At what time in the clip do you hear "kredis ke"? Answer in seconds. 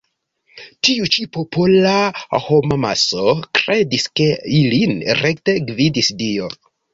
3.59-4.31